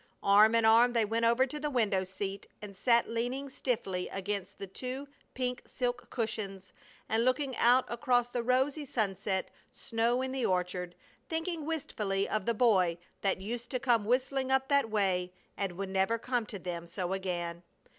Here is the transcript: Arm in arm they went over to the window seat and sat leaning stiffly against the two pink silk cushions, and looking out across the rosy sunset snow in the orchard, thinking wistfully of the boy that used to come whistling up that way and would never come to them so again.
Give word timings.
Arm 0.23 0.55
in 0.55 0.65
arm 0.65 0.93
they 0.93 1.05
went 1.05 1.25
over 1.25 1.45
to 1.45 1.59
the 1.59 1.69
window 1.69 2.03
seat 2.03 2.47
and 2.59 2.75
sat 2.75 3.07
leaning 3.07 3.49
stiffly 3.51 4.07
against 4.09 4.57
the 4.57 4.65
two 4.65 5.07
pink 5.35 5.61
silk 5.67 6.09
cushions, 6.09 6.73
and 7.07 7.23
looking 7.23 7.55
out 7.57 7.85
across 7.87 8.27
the 8.27 8.41
rosy 8.41 8.83
sunset 8.83 9.51
snow 9.71 10.23
in 10.23 10.31
the 10.31 10.43
orchard, 10.43 10.95
thinking 11.29 11.67
wistfully 11.67 12.27
of 12.27 12.47
the 12.47 12.53
boy 12.55 12.97
that 13.21 13.41
used 13.41 13.69
to 13.69 13.79
come 13.79 14.03
whistling 14.03 14.51
up 14.51 14.69
that 14.69 14.89
way 14.89 15.31
and 15.55 15.73
would 15.73 15.89
never 15.89 16.17
come 16.17 16.47
to 16.47 16.57
them 16.57 16.87
so 16.87 17.13
again. 17.13 17.61